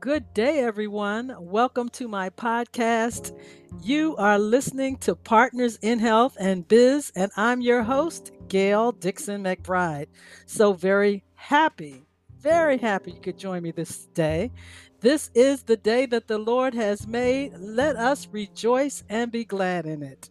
[0.00, 1.36] Good day, everyone.
[1.38, 3.38] Welcome to my podcast.
[3.82, 9.44] You are listening to Partners in Health and Biz, and I'm your host, Gail Dixon
[9.44, 10.06] McBride.
[10.46, 12.06] So, very happy,
[12.38, 14.52] very happy you could join me this day.
[15.00, 17.52] This is the day that the Lord has made.
[17.58, 20.30] Let us rejoice and be glad in it.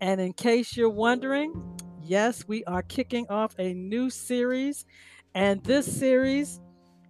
[0.00, 1.52] And in case you're wondering,
[2.00, 4.86] yes, we are kicking off a new series,
[5.34, 6.60] and this series,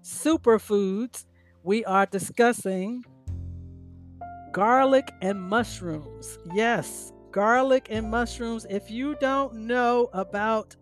[0.02, 1.26] Superfoods,
[1.64, 3.04] we are discussing
[4.52, 6.38] garlic and mushrooms.
[6.54, 8.66] Yes, garlic and mushrooms.
[8.68, 10.76] If you don't know about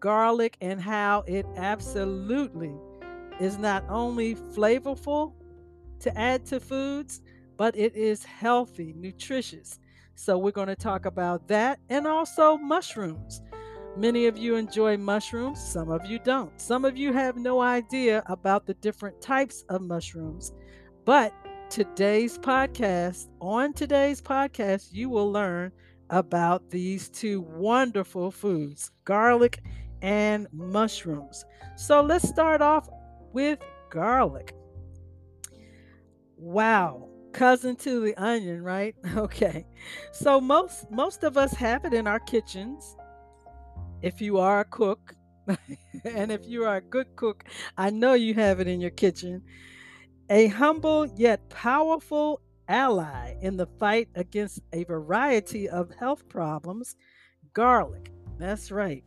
[0.00, 2.74] garlic and how it absolutely
[3.40, 5.34] is not only flavorful
[6.00, 7.22] to add to foods,
[7.56, 9.78] but it is healthy, nutritious.
[10.16, 13.42] So, we're going to talk about that and also mushrooms.
[13.96, 16.60] Many of you enjoy mushrooms, some of you don't.
[16.60, 20.52] Some of you have no idea about the different types of mushrooms.
[21.04, 21.32] But
[21.70, 25.70] today's podcast, on today's podcast, you will learn
[26.10, 29.62] about these two wonderful foods garlic
[30.02, 31.44] and mushrooms.
[31.76, 32.88] So let's start off
[33.32, 34.56] with garlic.
[36.36, 38.96] Wow, cousin to the onion, right?
[39.16, 39.64] Okay.
[40.10, 42.96] So most most of us have it in our kitchens
[44.04, 45.14] if you are a cook,
[46.04, 47.44] and if you are a good cook,
[47.78, 49.42] I know you have it in your kitchen.
[50.28, 56.96] A humble yet powerful ally in the fight against a variety of health problems,
[57.54, 58.10] garlic.
[58.38, 59.04] That's right.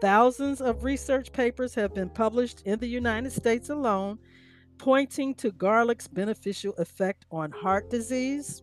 [0.00, 4.18] Thousands of research papers have been published in the United States alone
[4.78, 8.62] pointing to garlic's beneficial effect on heart disease,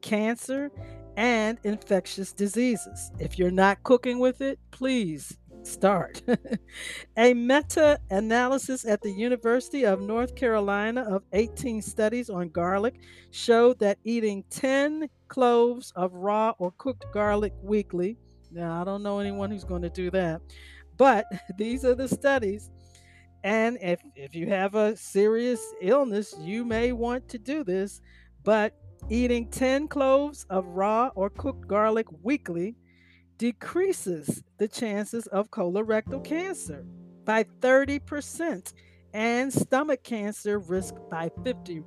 [0.00, 0.70] cancer,
[1.18, 3.10] and infectious diseases.
[3.18, 6.22] If you're not cooking with it, please start.
[7.16, 13.00] a meta analysis at the University of North Carolina of 18 studies on garlic
[13.32, 18.16] showed that eating 10 cloves of raw or cooked garlic weekly.
[18.52, 20.40] Now, I don't know anyone who's going to do that,
[20.96, 21.26] but
[21.58, 22.70] these are the studies.
[23.42, 28.00] And if, if you have a serious illness, you may want to do this.
[28.44, 28.74] But
[29.10, 32.76] Eating 10 cloves of raw or cooked garlic weekly
[33.38, 36.84] decreases the chances of colorectal cancer
[37.24, 38.72] by 30%
[39.14, 41.84] and stomach cancer risk by 50%.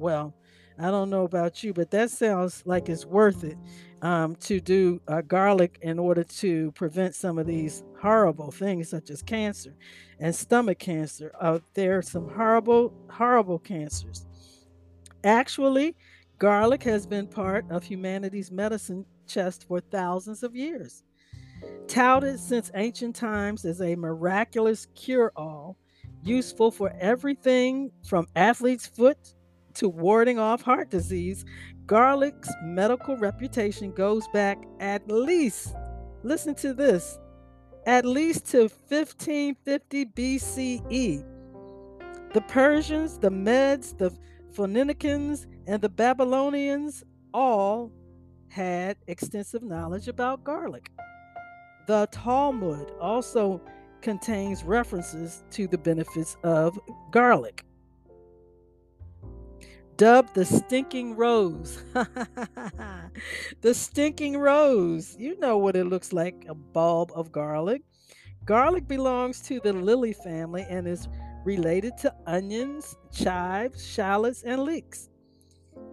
[0.00, 0.34] Well,
[0.78, 3.56] I don't know about you, but that sounds like it's worth it
[4.02, 9.10] um, to do uh, garlic in order to prevent some of these horrible things such
[9.10, 9.74] as cancer
[10.18, 11.32] and stomach cancer.
[11.40, 14.26] Uh, there are some horrible, horrible cancers.
[15.22, 15.96] Actually,
[16.38, 21.04] Garlic has been part of humanity's medicine chest for thousands of years.
[21.86, 25.76] Touted since ancient times as a miraculous cure all,
[26.22, 29.34] useful for everything from athlete's foot
[29.74, 31.44] to warding off heart disease,
[31.86, 35.74] garlic's medical reputation goes back at least,
[36.22, 37.18] listen to this,
[37.86, 41.24] at least to 1550 BCE.
[42.32, 44.10] The Persians, the Medes, the
[44.52, 47.92] Phoenicians, and the Babylonians all
[48.48, 50.90] had extensive knowledge about garlic.
[51.86, 53.60] The Talmud also
[54.00, 56.78] contains references to the benefits of
[57.10, 57.64] garlic.
[59.96, 61.82] Dubbed the stinking rose.
[63.60, 65.16] the stinking rose.
[65.18, 67.82] You know what it looks like a bulb of garlic.
[68.44, 71.08] Garlic belongs to the lily family and is
[71.44, 75.08] related to onions, chives, shallots, and leeks.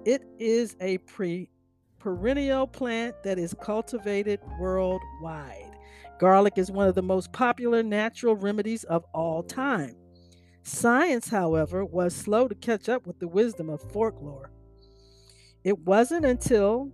[0.06, 1.50] It is a pre-
[2.00, 5.75] perennial plant that is cultivated worldwide.
[6.19, 9.95] Garlic is one of the most popular natural remedies of all time.
[10.63, 14.51] Science, however, was slow to catch up with the wisdom of folklore.
[15.63, 16.91] It wasn't until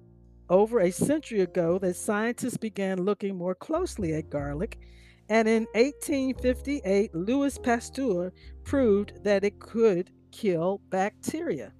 [0.49, 4.77] over a century ago that scientists began looking more closely at garlic
[5.29, 8.31] and in 1858, Louis Pasteur
[8.63, 11.73] proved that it could kill bacteria.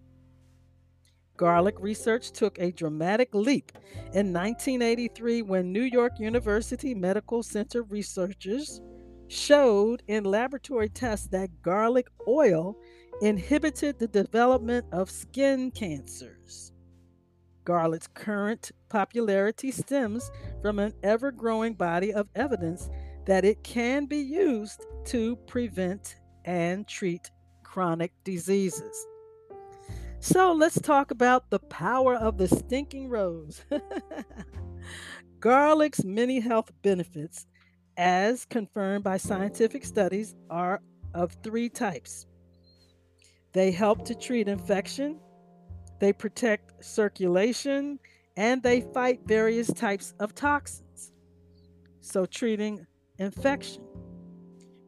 [1.38, 3.72] Garlic research took a dramatic leap
[4.14, 8.82] in 1983 when New York University Medical Center researchers
[9.28, 12.76] showed in laboratory tests that garlic oil
[13.22, 16.72] inhibited the development of skin cancers.
[17.66, 20.32] Garlic's current popularity stems
[20.62, 22.90] from an ever growing body of evidence
[23.26, 27.30] that it can be used to prevent and treat
[27.64, 29.06] chronic diseases.
[30.20, 33.64] So let's talk about the power of the stinking rose.
[35.40, 37.46] Garlic's many health benefits,
[37.98, 40.82] as confirmed by scientific studies, are
[41.14, 42.26] of three types.
[43.54, 45.20] They help to treat infection,
[46.00, 48.00] they protect circulation,
[48.36, 51.12] and they fight various types of toxins.
[52.02, 52.86] So, treating
[53.20, 53.84] infection.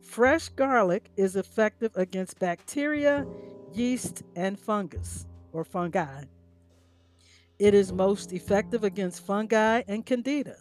[0.02, 3.26] Fresh garlic is effective against bacteria,
[3.74, 6.24] yeast, and fungus or fungi.
[7.58, 10.56] It is most effective against fungi and candida.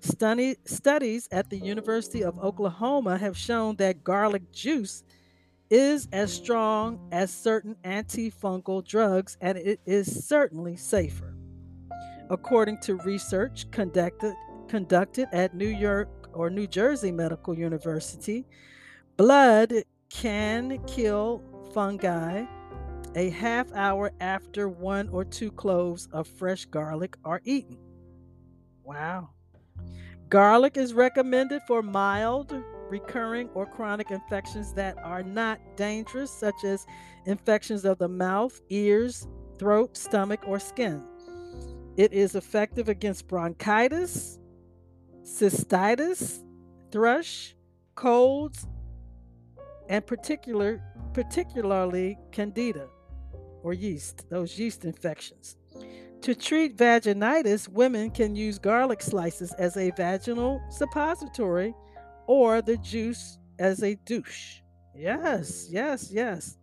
[0.00, 5.02] Study, studies at the University of Oklahoma have shown that garlic juice
[5.70, 11.34] is as strong as certain antifungal drugs and it is certainly safer.
[12.30, 14.34] According to research conducted,
[14.68, 18.44] conducted at New York or New Jersey Medical University,
[19.16, 19.72] blood
[20.10, 21.42] can kill
[21.74, 22.44] fungi
[23.16, 27.78] a half hour after one or two cloves of fresh garlic are eaten.
[28.84, 29.30] Wow.
[30.28, 32.54] Garlic is recommended for mild,
[32.88, 36.86] recurring, or chronic infections that are not dangerous, such as
[37.26, 39.26] infections of the mouth, ears,
[39.58, 41.04] throat, stomach, or skin.
[41.96, 44.38] It is effective against bronchitis,
[45.22, 46.42] cystitis,
[46.90, 47.54] thrush,
[47.94, 48.66] colds,
[49.88, 50.82] and particular,
[51.12, 52.88] particularly candida
[53.62, 55.56] or yeast, those yeast infections.
[56.22, 61.74] To treat vaginitis, women can use garlic slices as a vaginal suppository
[62.26, 64.60] or the juice as a douche.
[64.94, 66.56] Yes, yes, yes.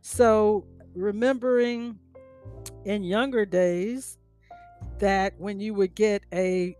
[0.00, 1.98] So, remembering
[2.84, 4.18] in younger days
[4.98, 6.76] that when you would get a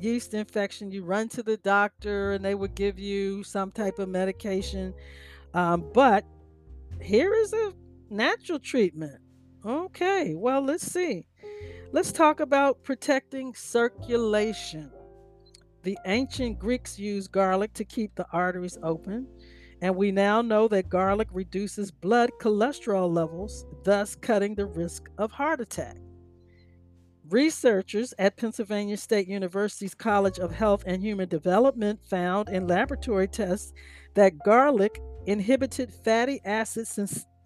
[0.00, 4.08] yeast infection, you run to the doctor and they would give you some type of
[4.08, 4.94] medication.
[5.54, 6.24] Um, but
[7.00, 7.72] here is a
[8.10, 9.20] natural treatment.
[9.64, 11.26] Okay, well, let's see.
[11.92, 14.90] Let's talk about protecting circulation.
[15.82, 19.26] The ancient Greeks used garlic to keep the arteries open,
[19.82, 25.32] and we now know that garlic reduces blood cholesterol levels, thus cutting the risk of
[25.32, 25.96] heart attack.
[27.32, 33.72] Researchers at Pennsylvania State University's College of Health and Human Development found in laboratory tests
[34.12, 36.86] that garlic inhibited fatty acid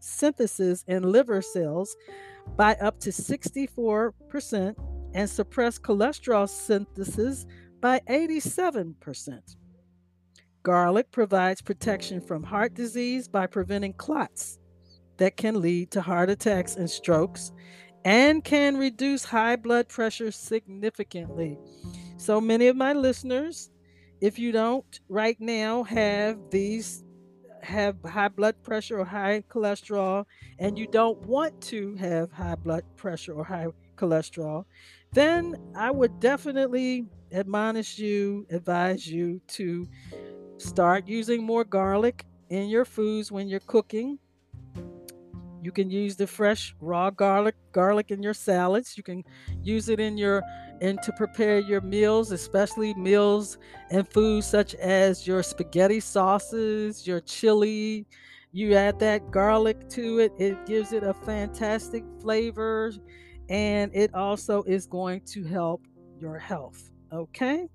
[0.01, 1.97] synthesis in liver cells
[2.57, 4.75] by up to 64%
[5.15, 7.47] and suppressed cholesterol synthesis
[7.81, 9.57] by 87%.
[10.65, 14.59] Garlic provides protection from heart disease by preventing clots
[15.19, 17.53] that can lead to heart attacks and strokes
[18.07, 21.59] and can reduce high blood pressure significantly.
[22.19, 23.69] So, many of my listeners,
[24.21, 27.03] if you don't right now have these
[27.63, 30.25] have high blood pressure or high cholesterol
[30.61, 33.67] and you don't want to have high blood pressure or high
[33.97, 34.65] cholesterol,
[35.13, 39.89] then I would definitely admonish you, advise you to
[40.59, 44.21] start using more garlic in your foods when you're cooking.
[45.67, 48.97] You can use the fresh raw garlic garlic in your salads.
[48.97, 49.25] You can
[49.65, 50.41] use it in your
[50.81, 53.59] and to prepare your meals, especially meals
[53.91, 58.07] and foods such as your spaghetti sauces, your chili.
[58.53, 62.93] You add that garlic to it, it gives it a fantastic flavor
[63.49, 65.85] and it also is going to help
[66.17, 66.93] your health.
[67.13, 67.67] Okay.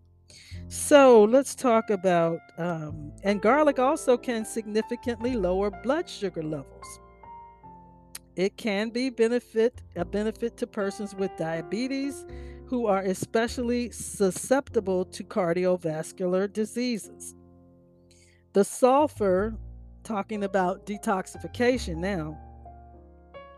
[0.70, 7.02] So let's talk about, um, and garlic also can significantly lower blood sugar levels.
[8.36, 12.26] It can be benefit a benefit to persons with diabetes,
[12.72, 17.36] who are especially susceptible to cardiovascular diseases.
[18.54, 19.58] The sulfur,
[20.04, 22.40] talking about detoxification now,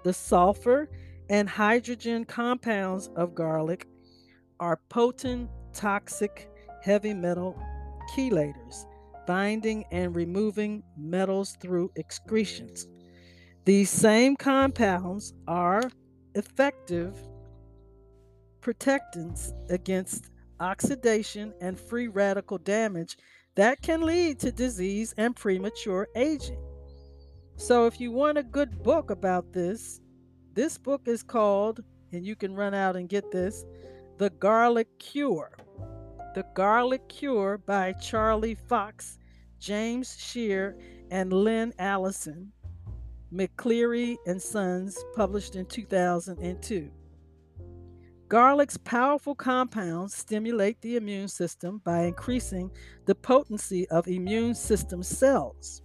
[0.03, 0.89] the sulfur
[1.30, 3.88] and hydrogen compounds of garlic
[4.60, 6.50] are potent, toxic
[6.82, 7.56] heavy metal
[8.15, 8.86] chelators,
[9.27, 12.88] binding and removing metals through excretions.
[13.65, 15.84] These same compounds are
[16.36, 17.15] effective
[18.60, 23.17] protectants against oxidation and free radical damage
[23.55, 26.62] that can lead to disease and premature aging.
[27.55, 30.01] So, if you want a good book about this,
[30.53, 33.63] this book is called, and you can run out and get this
[34.17, 35.51] The Garlic Cure.
[36.36, 39.20] The Garlic Cure by Charlie Fox,
[39.60, 40.77] James Scheer,
[41.12, 42.51] and Lynn Allison,
[43.34, 46.92] McCleery and Sons, published in 2002.
[48.28, 52.70] Garlic's powerful compounds stimulate the immune system by increasing
[53.06, 55.82] the potency of immune system cells,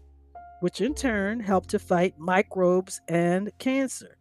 [0.60, 4.18] which in turn help to fight microbes and cancer.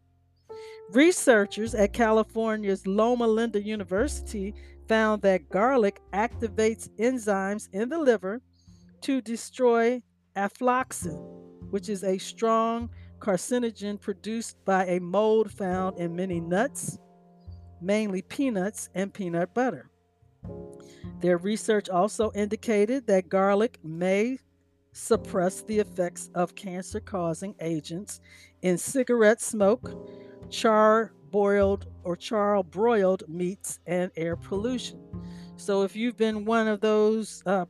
[0.92, 4.54] Researchers at California's Loma Linda University
[4.88, 8.42] found that garlic activates enzymes in the liver
[9.02, 10.02] to destroy
[10.38, 11.18] aflatoxin,
[11.72, 16.98] which is a strong carcinogen produced by a mold found in many nuts,
[17.82, 19.90] mainly peanuts and peanut butter.
[21.22, 24.40] Their research also indicated that garlic may
[24.92, 28.20] suppress the effects of cancer causing agents
[28.62, 30.10] in cigarette smoke,
[30.50, 35.00] char boiled or char broiled meats, and air pollution.
[35.56, 37.66] So, if you've been one of those uh,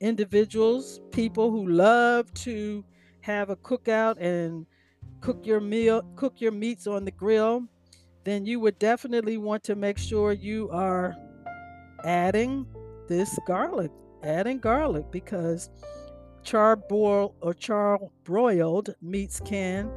[0.00, 2.84] individuals, people who love to
[3.26, 4.66] have a cookout and
[5.20, 7.64] cook your meal, cook your meats on the grill,
[8.22, 11.12] then you would definitely want to make sure you are
[12.04, 12.64] adding
[13.08, 13.90] this garlic,
[14.22, 15.70] adding garlic because
[16.44, 19.90] charboiled or charbroiled meats can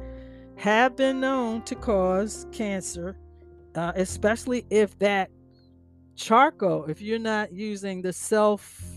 [0.56, 3.16] have been known to cause cancer,
[3.76, 5.30] uh, especially if that
[6.16, 8.89] charcoal, if you're not using the self,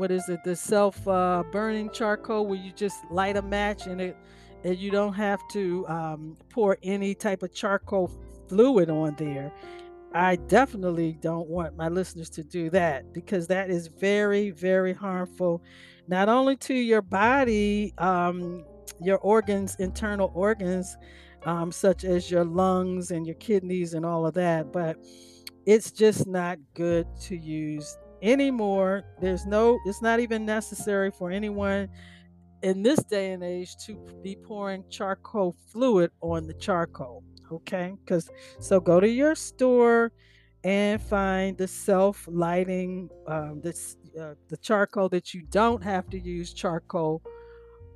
[0.00, 4.00] what is it, the self uh, burning charcoal where you just light a match and
[4.00, 4.16] it,
[4.64, 8.10] and you don't have to um, pour any type of charcoal
[8.48, 9.52] fluid on there.
[10.12, 15.62] I definitely don't want my listeners to do that because that is very, very harmful,
[16.08, 18.64] not only to your body, um,
[19.02, 20.96] your organs, internal organs,
[21.44, 24.96] um, such as your lungs and your kidneys and all of that, but
[25.66, 29.04] it's just not good to use anymore.
[29.20, 31.88] There's no, it's not even necessary for anyone
[32.62, 37.94] in this day and age to be pouring charcoal fluid on the charcoal okay?
[38.04, 40.12] Because so go to your store
[40.64, 46.18] and find the self lighting um, this uh, the charcoal that you don't have to
[46.18, 47.22] use charcoal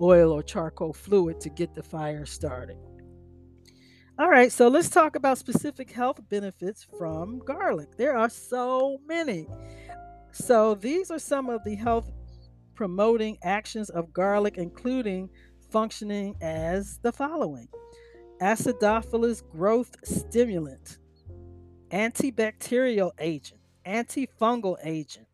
[0.01, 2.77] oil or charcoal fluid to get the fire started.
[4.19, 7.97] All right so let's talk about specific health benefits from garlic.
[7.97, 9.47] There are so many
[10.35, 12.11] so these are some of the health
[12.75, 15.31] promoting actions of garlic including
[15.71, 17.69] functioning as the following.
[18.41, 20.99] Acidophilus growth stimulant,
[21.91, 25.27] antibacterial agent, antifungal agent,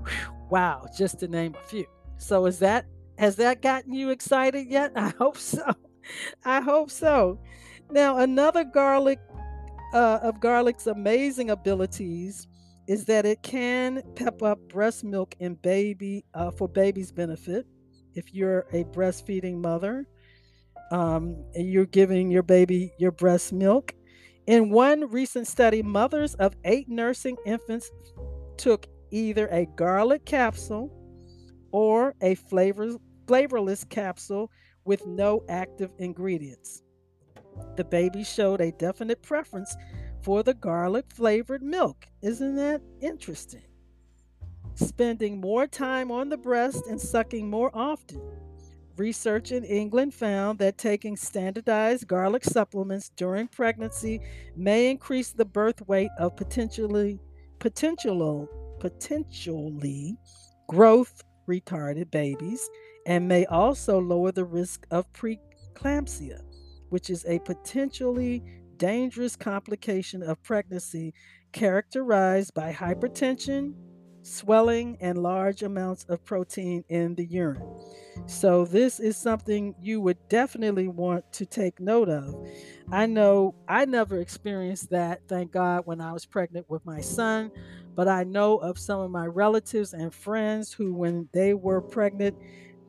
[0.05, 1.87] Whew, wow, just to name a few.
[2.17, 2.85] So is that
[3.17, 4.91] has that gotten you excited yet?
[4.95, 5.63] I hope so.
[6.43, 7.39] I hope so.
[7.89, 9.19] Now, another garlic
[9.93, 12.47] uh, of garlic's amazing abilities
[12.87, 17.65] is that it can pep up breast milk in baby uh, for baby's benefit.
[18.15, 20.07] If you're a breastfeeding mother
[20.91, 23.93] um, and you're giving your baby your breast milk,
[24.45, 27.89] in one recent study, mothers of eight nursing infants
[28.57, 30.91] took either a garlic capsule
[31.73, 32.91] or a flavor,
[33.27, 34.49] flavorless capsule
[34.85, 36.83] with no active ingredients.
[37.75, 39.75] The baby showed a definite preference
[40.21, 42.07] for the garlic flavored milk.
[42.21, 43.63] Isn't that interesting?
[44.75, 48.21] Spending more time on the breast and sucking more often.
[48.95, 54.19] Research in England found that taking standardized garlic supplements during pregnancy
[54.55, 57.19] may increase the birth weight of potentially
[57.57, 58.47] potential,
[58.79, 60.15] potentially
[60.67, 62.69] growth retarded babies
[63.05, 66.41] and may also lower the risk of preeclampsia
[66.93, 68.43] which is a potentially
[68.77, 71.11] dangerous complication of pregnancy
[71.51, 73.73] characterized by hypertension,
[74.21, 77.67] swelling, and large amounts of protein in the urine.
[78.27, 82.47] So, this is something you would definitely want to take note of.
[82.91, 87.51] I know I never experienced that, thank God, when I was pregnant with my son,
[87.95, 92.35] but I know of some of my relatives and friends who, when they were pregnant,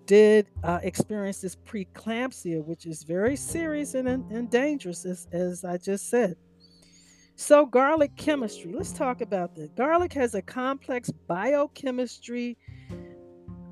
[0.07, 5.79] did uh, experience this preeclampsia, which is very serious and, and dangerous, as, as I
[5.79, 6.37] just said.
[7.37, 8.73] So, garlic chemistry.
[8.73, 9.71] Let's talk about this.
[9.77, 12.57] Garlic has a complex biochemistry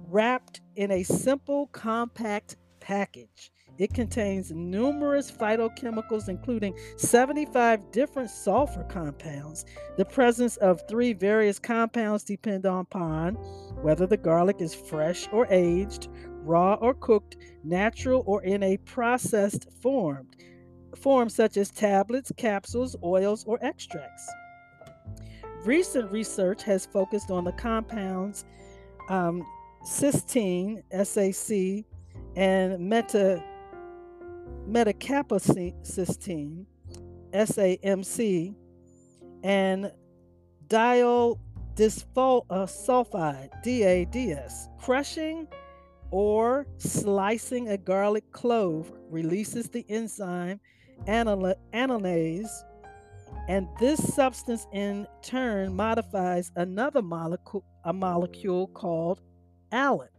[0.08, 3.52] wrapped in a simple, compact package.
[3.82, 9.64] It contains numerous phytochemicals, including 75 different sulfur compounds.
[9.96, 13.34] The presence of three various compounds depend upon
[13.82, 16.06] whether the garlic is fresh or aged,
[16.44, 20.28] raw or cooked, natural or in a processed form,
[20.94, 24.30] forms such as tablets, capsules, oils, or extracts.
[25.64, 28.44] Recent research has focused on the compounds
[29.08, 29.44] um,
[29.84, 31.84] cysteine, SAC,
[32.36, 33.42] and meta
[34.68, 36.66] metacapacitine,
[37.32, 38.54] SAMC,
[39.42, 39.92] and
[40.68, 41.38] diol
[42.70, 44.68] sulfide, DADS.
[44.78, 45.48] Crushing
[46.10, 50.60] or slicing a garlic clove releases the enzyme
[51.06, 52.50] alliinase,
[53.48, 59.20] and this substance in turn modifies another molecule, a molecule called
[59.72, 60.11] alliin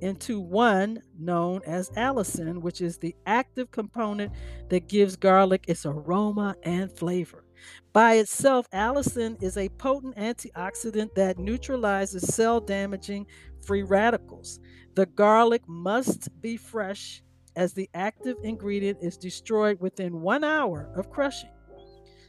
[0.00, 4.32] into one known as allicin, which is the active component
[4.68, 7.44] that gives garlic its aroma and flavor.
[7.92, 13.26] By itself, allicin is a potent antioxidant that neutralizes cell damaging
[13.64, 14.60] free radicals.
[14.94, 17.22] The garlic must be fresh
[17.56, 21.50] as the active ingredient is destroyed within one hour of crushing.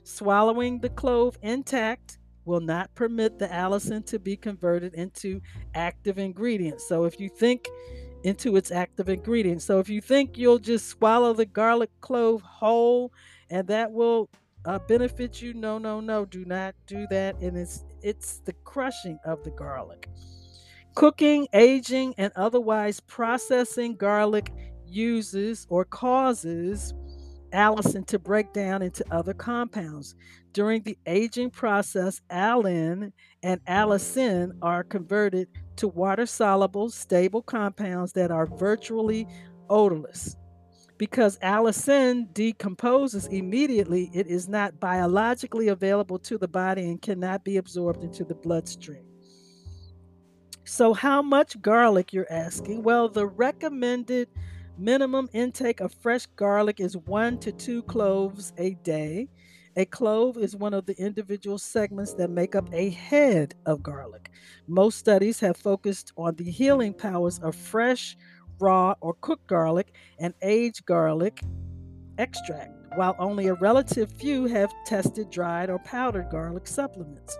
[0.03, 5.41] Swallowing the clove intact will not permit the allicin to be converted into
[5.73, 6.88] active ingredients.
[6.88, 7.67] So if you think
[8.23, 13.12] into its active ingredients, so if you think you'll just swallow the garlic clove whole
[13.49, 14.29] and that will
[14.65, 17.36] uh, benefit you, no, no, no, do not do that.
[17.39, 20.10] And it's it's the crushing of the garlic.
[20.95, 24.51] Cooking, aging, and otherwise processing garlic
[24.88, 26.93] uses or causes
[27.51, 30.15] allicin to break down into other compounds.
[30.56, 33.12] During the aging process, alliin
[33.44, 39.28] and allicin are converted to water soluble, stable compounds that are virtually
[39.70, 40.38] odorless.
[40.98, 47.58] Because allicin decomposes immediately, it is not biologically available to the body and cannot be
[47.58, 49.04] absorbed into the bloodstream.
[50.63, 52.82] So, how much garlic you're asking?
[52.82, 54.30] Well, the recommended
[54.78, 59.30] Minimum intake of fresh garlic is one to two cloves a day.
[59.77, 64.31] A clove is one of the individual segments that make up a head of garlic.
[64.67, 68.15] Most studies have focused on the healing powers of fresh,
[68.57, 71.41] raw, or cooked garlic and aged garlic
[72.17, 77.38] extract, while only a relative few have tested dried or powdered garlic supplements.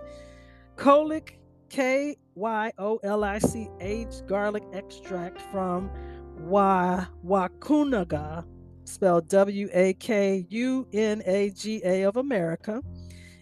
[0.76, 1.38] Kyolic,
[1.70, 5.90] K Y O L I C, aged garlic extract from
[6.38, 8.44] Wa Wakunaga,
[8.88, 12.82] spelled W A K U N A G A of America,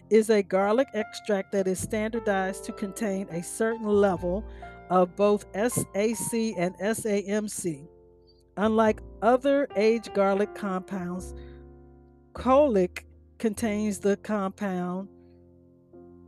[0.09, 4.43] is a garlic extract that is standardized to contain a certain level
[4.89, 7.87] of both SAC and SAMC.
[8.57, 11.33] Unlike other aged garlic compounds,
[12.33, 13.03] Kyolic
[13.37, 15.09] contains the compound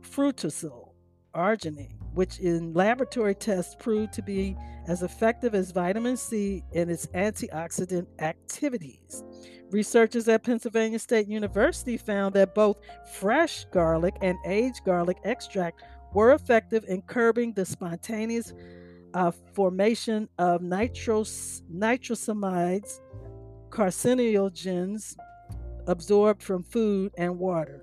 [0.02, 0.92] fructosyl
[1.34, 7.06] arginine, which in laboratory tests proved to be as effective as vitamin C in its
[7.08, 9.22] antioxidant activities.
[9.70, 12.78] Researchers at Pennsylvania State University found that both
[13.12, 15.82] fresh garlic and aged garlic extract
[16.14, 18.54] were effective in curbing the spontaneous
[19.12, 23.00] uh, formation of nitros, nitrosamides,
[23.68, 25.16] carcinogens
[25.86, 27.82] absorbed from food and water.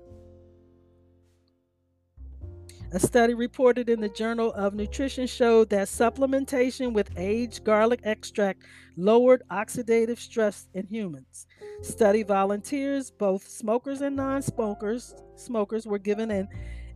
[2.92, 8.62] A study reported in the Journal of Nutrition showed that supplementation with aged garlic extract
[8.96, 11.48] lowered oxidative stress in humans.
[11.82, 16.48] Study volunteers, both smokers and non-smokers, smokers were given an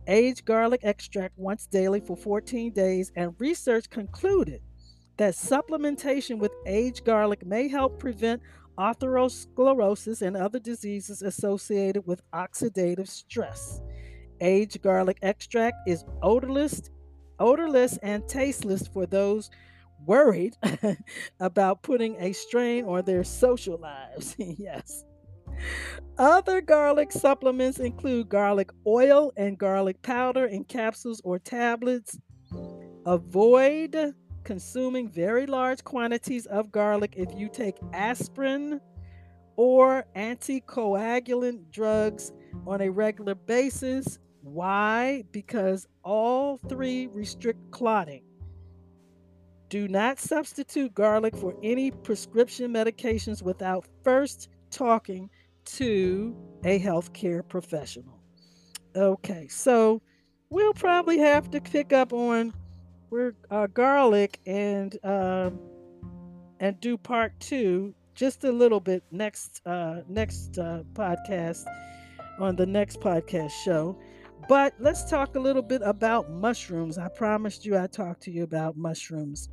[0.07, 4.61] aged garlic extract once daily for 14 days and research concluded
[5.17, 8.41] that supplementation with aged garlic may help prevent
[8.77, 13.81] atherosclerosis and other diseases associated with oxidative stress.
[14.41, 16.89] Aged garlic extract is odorless,
[17.39, 19.51] odorless and tasteless for those
[20.05, 20.57] worried
[21.39, 24.35] about putting a strain on their social lives.
[24.39, 25.05] yes.
[26.17, 32.17] Other garlic supplements include garlic oil and garlic powder in capsules or tablets.
[33.05, 38.79] Avoid consuming very large quantities of garlic if you take aspirin
[39.55, 42.31] or anticoagulant drugs
[42.65, 44.17] on a regular basis.
[44.41, 45.23] Why?
[45.31, 48.23] Because all three restrict clotting.
[49.69, 55.29] Do not substitute garlic for any prescription medications without first talking
[55.65, 58.19] to a healthcare professional.
[58.95, 60.01] Okay, so
[60.49, 62.53] we'll probably have to pick up on
[63.09, 65.59] we're uh, garlic and um,
[66.59, 71.63] and do part two just a little bit next uh, next uh, podcast
[72.39, 73.97] on the next podcast show.
[74.51, 76.97] But let's talk a little bit about mushrooms.
[76.97, 79.47] I promised you I'd talk to you about mushrooms.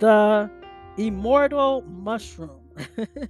[0.00, 0.50] The
[0.98, 2.60] immortal mushroom.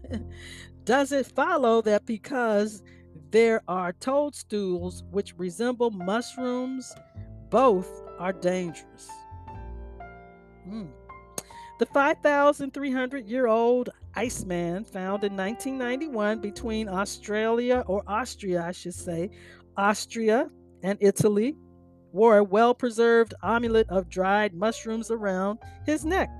[0.84, 2.82] Does it follow that because
[3.30, 6.92] there are toadstools which resemble mushrooms,
[7.48, 9.08] both are dangerous?
[10.64, 10.86] Hmm.
[11.78, 19.30] The 5,300 year old Iceman, found in 1991 between Australia, or Austria, I should say,
[19.76, 20.48] Austria
[20.82, 21.56] and Italy,
[22.12, 26.30] wore a well preserved amulet of dried mushrooms around his neck.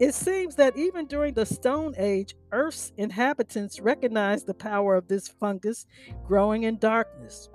[0.00, 5.28] It seems that even during the Stone Age, Earth's inhabitants recognized the power of this
[5.28, 5.86] fungus
[6.26, 7.48] growing in darkness.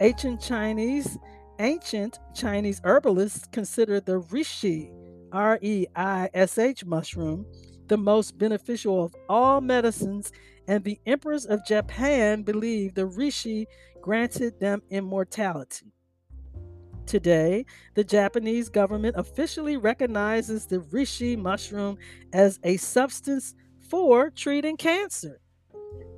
[0.00, 1.18] Ancient Chinese,
[1.58, 4.90] ancient Chinese herbalists considered the reishi,
[5.32, 7.44] R E I S H mushroom,
[7.88, 10.32] the most beneficial of all medicines,
[10.66, 13.66] and the emperors of Japan believed the reishi
[14.00, 15.92] granted them immortality.
[17.06, 21.98] Today, the Japanese government officially recognizes the reishi mushroom
[22.32, 23.54] as a substance
[23.88, 25.40] for treating cancer.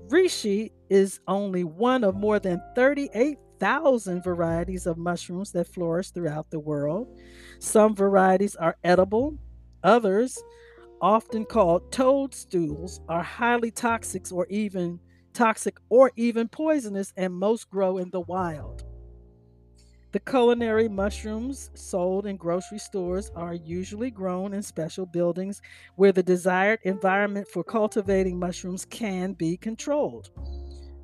[0.08, 6.60] Reishi is only one of more than 38,000 varieties of mushrooms that flourish throughout the
[6.60, 7.08] world.
[7.58, 9.38] Some varieties are edible,
[9.82, 10.42] others,
[11.00, 15.00] often called toadstools, are highly toxic or even
[15.32, 18.84] toxic or even poisonous and most grow in the wild.
[20.12, 25.62] The culinary mushrooms sold in grocery stores are usually grown in special buildings
[25.96, 30.30] where the desired environment for cultivating mushrooms can be controlled.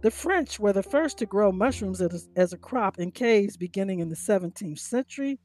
[0.02, 4.00] The French were the first to grow mushrooms as, as a crop in caves beginning
[4.00, 5.40] in the 17th century.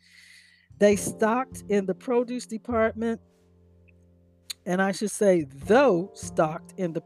[0.77, 3.21] They stocked in the produce department,
[4.65, 7.01] and I should say, though stocked in the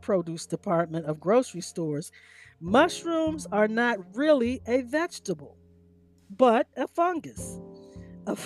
[0.00, 2.12] produce department of grocery stores,
[2.60, 5.56] mushrooms are not really a vegetable
[6.30, 7.60] but a fungus.
[8.26, 8.36] A,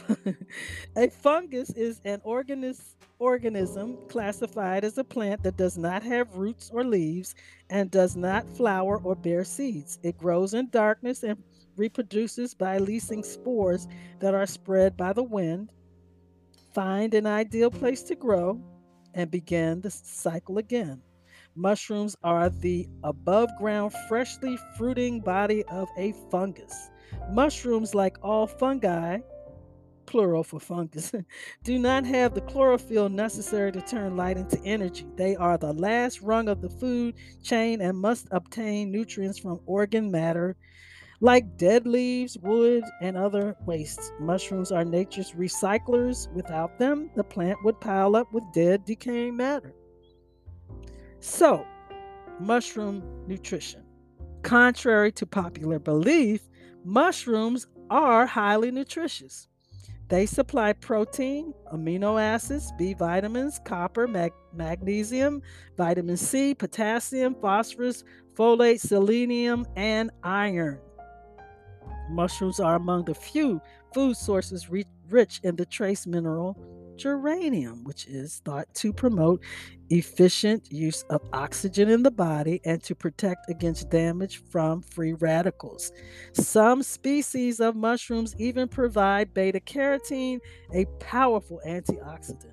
[0.97, 2.87] a fungus is an organism
[3.19, 7.35] organism classified as a plant that does not have roots or leaves
[7.69, 9.99] and does not flower or bear seeds.
[10.03, 11.37] It grows in darkness and
[11.77, 13.87] reproduces by releasing spores
[14.21, 15.71] that are spread by the wind.
[16.73, 18.61] Find an ideal place to grow
[19.15, 21.03] and begin the cycle again.
[21.57, 26.91] Mushrooms are the above ground, freshly fruiting body of a fungus.
[27.33, 29.19] Mushrooms, like all fungi,
[30.07, 31.13] plural for fungus,
[31.65, 35.07] do not have the chlorophyll necessary to turn light into energy.
[35.17, 40.09] They are the last rung of the food chain and must obtain nutrients from organ
[40.09, 40.57] matter
[41.21, 44.13] like dead leaves, wood, and other wastes.
[44.19, 46.33] Mushrooms are nature's recyclers.
[46.33, 49.75] Without them, the plant would pile up with dead, decaying matter.
[51.21, 51.67] So,
[52.39, 53.85] mushroom nutrition.
[54.43, 56.49] Contrary to popular belief,
[56.85, 59.49] Mushrooms are highly nutritious.
[60.09, 65.43] They supply protein, amino acids, B vitamins, copper, mag- magnesium,
[65.77, 68.03] vitamin C, potassium, phosphorus,
[68.35, 70.81] folate, selenium, and iron.
[72.11, 73.61] Mushrooms are among the few
[73.95, 76.57] food sources re- rich in the trace mineral
[77.01, 79.43] germanium, which is thought to promote
[79.89, 85.93] efficient use of oxygen in the body and to protect against damage from free radicals.
[86.33, 90.41] Some species of mushrooms even provide beta carotene,
[90.75, 92.53] a powerful antioxidant.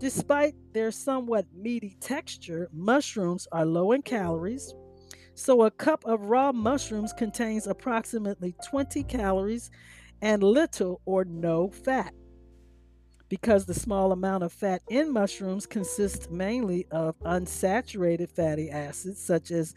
[0.00, 4.74] Despite their somewhat meaty texture, mushrooms are low in calories.
[5.34, 9.70] So, a cup of raw mushrooms contains approximately 20 calories
[10.22, 12.14] and little or no fat
[13.28, 19.50] because the small amount of fat in mushrooms consists mainly of unsaturated fatty acids such
[19.50, 19.74] as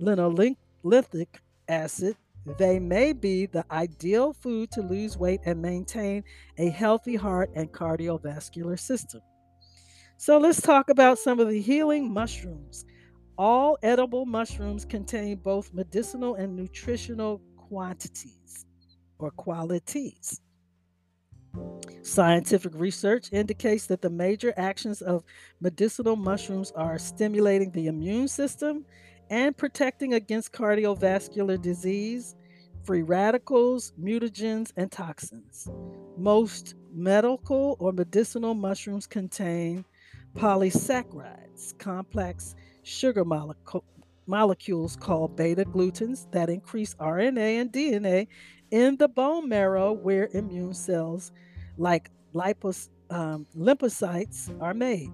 [0.00, 1.26] linoleic
[1.68, 2.16] acid.
[2.58, 6.24] They may be the ideal food to lose weight and maintain
[6.56, 9.20] a healthy heart and cardiovascular system.
[10.16, 12.86] So let's talk about some of the healing mushrooms.
[13.38, 18.64] All edible mushrooms contain both medicinal and nutritional quantities
[19.18, 20.40] or qualities.
[22.02, 25.22] Scientific research indicates that the major actions of
[25.60, 28.86] medicinal mushrooms are stimulating the immune system
[29.28, 32.36] and protecting against cardiovascular disease,
[32.84, 35.68] free radicals, mutagens, and toxins.
[36.16, 39.84] Most medical or medicinal mushrooms contain
[40.36, 42.54] polysaccharides, complex
[42.86, 43.84] sugar molecule,
[44.28, 48.28] molecules called beta glucans that increase RNA and DNA
[48.70, 51.32] in the bone marrow where immune cells
[51.78, 55.10] like lipos, um, lymphocytes are made.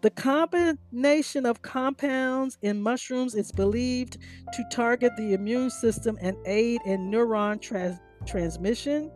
[0.00, 4.16] The combination of compounds in mushrooms is believed
[4.54, 9.10] to target the immune system and aid in neuron trans- transmission,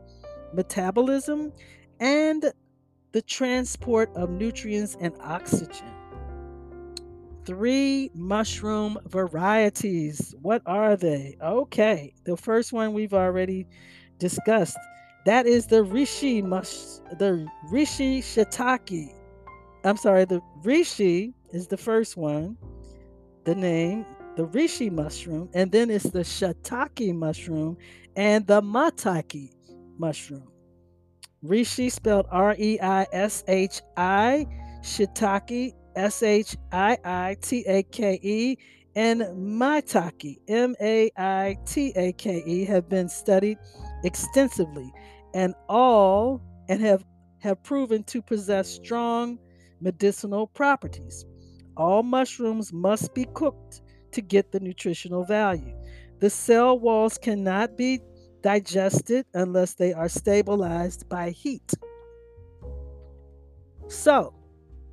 [0.53, 1.53] metabolism,
[2.01, 2.53] and
[3.13, 5.94] the transport of nutrients and oxygen.
[7.45, 10.35] Three mushroom varieties.
[10.41, 11.37] What are they?
[11.43, 13.67] Okay, the first one we've already
[14.19, 14.79] discussed.
[15.27, 16.73] That is the reishi mush,
[17.19, 19.15] the reishi shiitake.
[19.85, 22.57] I'm sorry, the reishi is the first one.
[23.45, 27.77] The name, the reishi mushroom, and then it's the shiitake mushroom
[28.17, 29.53] and the maitake
[29.99, 30.49] mushroom.
[31.45, 34.47] Reishi spelled R E I S H I,
[34.81, 38.57] shiitake S H I I T A K E,
[38.97, 43.59] and maitake M A I T A K E have been studied
[44.05, 44.93] extensively
[45.35, 47.05] and all and have
[47.41, 49.39] have proven to possess strong
[49.81, 51.27] medicinal properties.
[51.77, 55.77] All mushrooms must be cooked to get the nutritional value.
[56.21, 58.01] The cell walls cannot be
[58.43, 61.75] digested unless they are stabilized by heat.
[63.89, 64.33] So,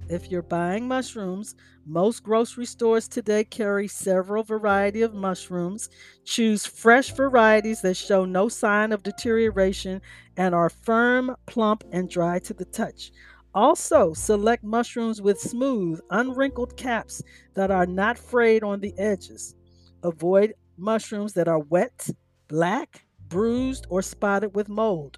[0.09, 5.89] if you're buying mushrooms, most grocery stores today carry several variety of mushrooms.
[6.25, 10.01] Choose fresh varieties that show no sign of deterioration
[10.37, 13.11] and are firm, plump, and dry to the touch.
[13.53, 17.21] Also, select mushrooms with smooth, unwrinkled caps
[17.55, 19.55] that are not frayed on the edges.
[20.03, 22.09] Avoid mushrooms that are wet,
[22.47, 25.17] black, bruised, or spotted with mold.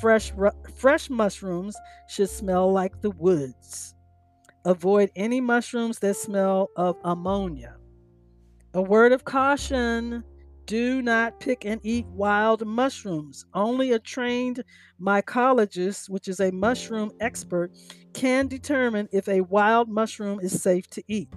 [0.00, 0.32] Fresh,
[0.76, 1.76] fresh mushrooms
[2.08, 3.95] should smell like the woods.
[4.66, 7.76] Avoid any mushrooms that smell of ammonia.
[8.74, 10.24] A word of caution
[10.66, 13.46] do not pick and eat wild mushrooms.
[13.54, 14.64] Only a trained
[15.00, 17.70] mycologist, which is a mushroom expert,
[18.12, 21.28] can determine if a wild mushroom is safe to eat.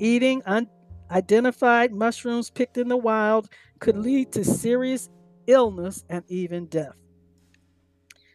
[0.00, 5.10] Eating unidentified mushrooms picked in the wild could lead to serious
[5.48, 6.94] illness, and even death.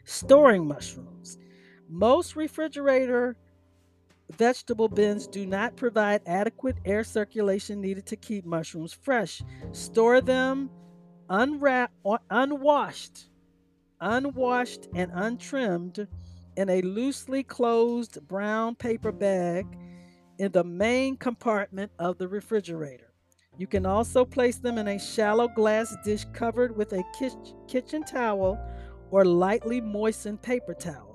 [0.04, 1.38] Storing mushrooms.
[1.88, 3.38] Most refrigerator
[4.38, 9.42] vegetable bins do not provide adequate air circulation needed to keep mushrooms fresh.
[9.72, 10.70] Store them
[11.30, 11.94] unwrapped,
[12.30, 13.30] unwashed,
[14.02, 16.08] unwashed, and untrimmed
[16.58, 19.66] in a loosely closed brown paper bag
[20.38, 23.14] in the main compartment of the refrigerator.
[23.58, 27.04] You can also place them in a shallow glass dish covered with a
[27.68, 28.60] kitchen towel
[29.12, 31.13] or lightly moistened paper towel.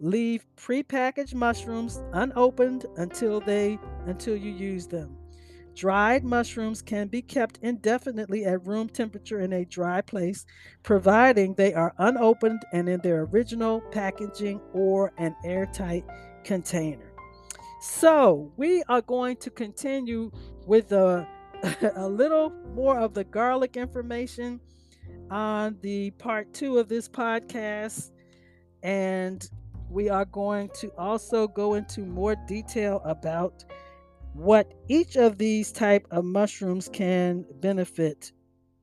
[0.00, 5.16] Leave prepackaged mushrooms unopened until they until you use them.
[5.74, 10.46] Dried mushrooms can be kept indefinitely at room temperature in a dry place,
[10.82, 16.04] providing they are unopened and in their original packaging or an airtight
[16.44, 17.12] container.
[17.82, 20.30] So, we are going to continue
[20.66, 21.26] with the
[21.96, 24.60] a little more of the garlic information
[25.30, 28.10] on the part two of this podcast.
[28.82, 29.46] And
[29.90, 33.64] we are going to also go into more detail about
[34.32, 38.32] what each of these type of mushrooms can benefit,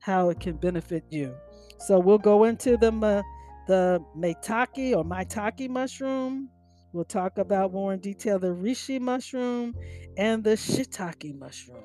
[0.00, 1.34] how it can benefit you.
[1.78, 3.22] So we'll go into the uh,
[3.66, 6.48] the maitake or maitake mushroom.
[6.92, 9.74] We'll talk about more in detail the reishi mushroom
[10.16, 11.82] and the shiitake mushroom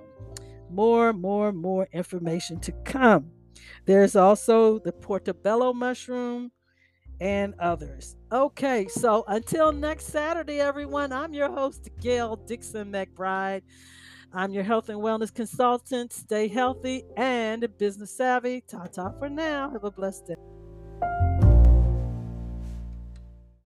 [0.69, 3.31] more, more, more information to come.
[3.85, 6.51] There's also the portobello mushroom
[7.21, 8.15] and others.
[8.31, 13.61] Okay, so until next Saturday, everyone, I'm your host, Gail Dixon McBride.
[14.31, 16.13] I'm your health and wellness consultant.
[16.13, 18.61] Stay healthy and business savvy.
[18.61, 19.71] Ta ta for now.
[19.71, 21.48] Have a blessed day.